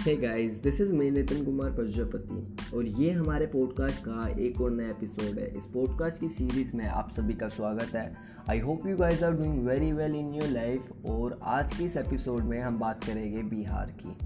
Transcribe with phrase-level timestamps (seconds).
[0.00, 4.70] Hey guys this is me Nitin Kumar Prajapati और ये हमारे पॉडकास्ट का एक और
[4.70, 8.16] नया एपिसोड है। इस पॉडकास्ट की सीरीज़ में आप सभी का स्वागत है।
[8.50, 11.96] I hope you guys are doing very well in your life और आज की इस
[11.96, 14.16] एपिसोड में हम बात करेंगे बिहार की।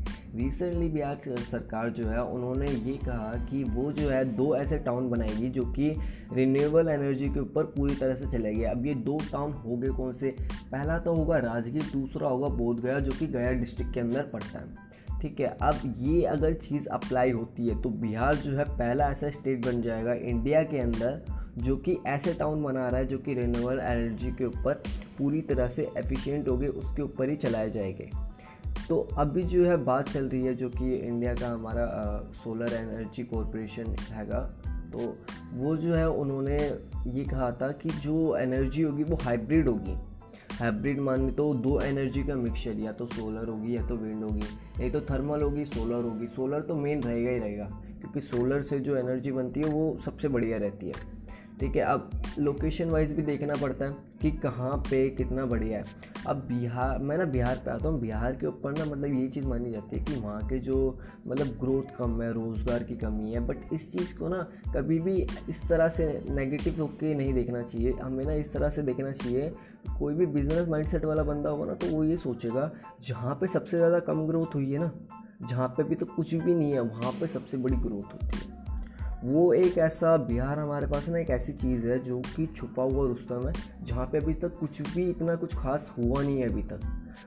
[0.45, 5.11] रिसेंटली बिहार सरकार जो है, उन्होंने ये कहा कि वो जो है, दो ऐसे टाउन
[5.11, 5.97] बनाएगी जो कि
[6.33, 10.13] रिन्यूएबल एनर्जी के ऊपर पूरी तरह से चलेगी। अब ये दो टाउन हो गए कौन
[10.13, 10.35] से?
[10.73, 14.95] पहला तो होगा राजगीर, दूसरा होगा बोधगया, जो कि गया डिस्ट्रिक्ट के अंदर पड़ता है।
[15.25, 19.31] ठीक है, अब ये अगर चीज़ अप्लाई होती है तो बिहार जो है पहला ऐसा
[19.31, 21.25] स्टेट बन जाएगा इंडिया के अंदर,
[21.59, 24.83] जो कि ऐसे टाउन बना रहा है, जो कि रिन्यूएबल एनर्जी के ऊपर
[25.19, 28.11] पूरी तरह से एफिशिएंट हो गए उसके ऊपर ही चलाए जाएँगे।
[28.89, 31.87] तो अभी जो है बात चल रही है, जो कि इंडिया का हमारा
[32.35, 34.41] सोलर एनर्जी कॉरपोरेशन हैगा
[34.93, 35.15] तो
[35.55, 36.57] वो जो है उन्होंने
[37.07, 39.97] ये कहा था कि जो एनर्जी होगी वो हाइब्रिड होगी।
[40.55, 44.85] हाइब्रिड मान तो दो एनर्जी का मिक्सचर या तो सोलर होगी, या तो विंड होगी।
[44.85, 47.65] या तो थर्मल होगी सोलर होगी। सोलर तो मेन रहेगा ही रहेगा,
[48.01, 50.93] क्योंकि सोलर से जो एनर्जी बनती है, वो सबसे बढ़िया रहती है।
[51.61, 55.85] ठीक है, अब लोकेशन वाइज भी देखना पड़ता है कि कहाँ पे कितना बढ़िया है।
[56.27, 59.47] अब बिहार, मैं ना बिहार पे आता हूँ, बिहार के ऊपर ना मतलब ये चीज़
[59.47, 60.77] मानी जाती है कि वहाँ के जो
[61.27, 65.15] मतलब ग्रोथ कम है, रोज़गार की कमी है बट इस चीज़ को ना कभी भी
[65.49, 69.53] इस तरह से नेगेटिव होकर नहीं देखना चाहिए। हमें ना इस तरह से देखना चाहिए,
[69.99, 72.71] कोई भी बिज़नेस माइंडसेट वाला बंदा होगा ना तो वो ये सोचेगा,
[73.07, 74.91] जहाँ पे सबसे ज़्यादा कम ग्रोथ हुई है ना,
[75.43, 78.54] जहाँ पे भी तो कुछ भी नहीं है, वहाँ पे सबसे बड़ी ग्रोथ होती है।
[79.25, 83.07] वो एक ऐसा बिहार हमारे पास ना एक ऐसी चीज़ है जो कि छुपा हुआ
[83.09, 86.63] रुस्तम है, जहाँ पे अभी तक कुछ भी इतना कुछ खास हुआ नहीं है अभी
[86.63, 86.81] तक।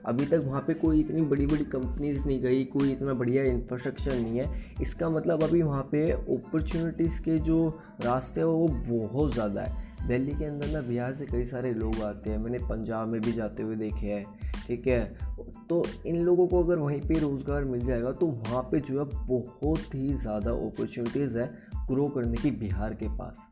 [0.06, 4.16] अभी तक वहाँ पे कोई इतनी बड़ी बड़ी कंपनीज़ नहीं गई, कोई इतना बढ़िया इंफ्रास्ट्रक्चर
[4.16, 9.61] नहीं है। इसका मतलब अभी वहाँ पे अपॉर्चुनिटीज़ के जो रास्ते हैं, वो बहुत ज़्यादा
[9.61, 13.22] है। दिल्ली के अंदर ना बिहार से कई सारे लोग आते हैं। मैंने पंजाब में
[13.22, 14.26] भी जाते हुए देखे हैं।
[14.68, 15.04] ठीक है?
[15.70, 19.06] तो इन लोगों को अगर वहीं पे रोज़गार मिल जाएगा तो वहाँ पे जो है
[19.28, 21.48] बहुत ही ज़्यादा अपॉर्चुनिटीज़ है
[21.89, 23.48] ग्रो करने की बिहार के पास।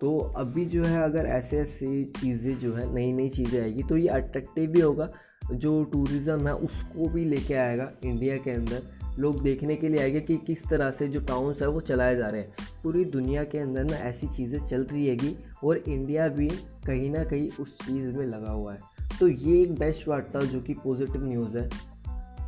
[0.00, 3.96] तो अभी जो है अगर ऐसे ऐसी चीज़ें जो है नई नई चीज़ें आएगी तो
[3.96, 5.10] ये अट्रैक्टिव भी होगा।
[5.52, 8.82] जो टूरिज़म है, उसको भी लेके आएगा इंडिया के अंदर।
[9.18, 12.28] लोग देखने के लिए आएँगे कि किस तरह से जो टाउन्स है, वो चलाए जा
[12.28, 16.48] रहे हैं। पूरी दुनिया के अंदर ना ऐसी चीज़ें चल रही हैगी और इंडिया भी
[16.86, 18.78] कहीं ना कहीं उस चीज़ में लगा हुआ है।
[19.20, 21.68] तो ये एक बेस्ट था जो कि पॉजिटिव न्यूज़ है।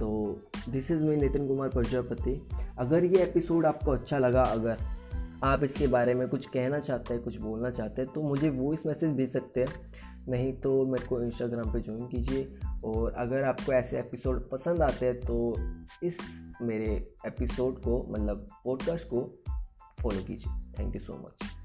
[0.01, 0.39] तो
[0.69, 2.49] this is me Nitin Kumar Prajapati.
[2.79, 4.77] अगर ये एपिसोड आपको अच्छा लगा, अगर
[5.45, 8.87] आप इसके बारे में कुछ कहना चाहते हैं, कुछ बोलना चाहते हैं तो मुझे वॉइस
[8.87, 9.69] मैसेज भेज सकते हैं।
[10.29, 12.55] नहीं तो मेरे को इंस्टाग्राम पे ज्वाइन कीजिए।
[12.85, 15.55] और अगर आपको ऐसे एपिसोड पसंद आते हैं तो
[16.03, 16.19] इस
[16.63, 19.43] मेरे एपिसोड को मतलब पॉडकास्ट को
[20.03, 21.56] फॉलो कीजिए। Thank you so much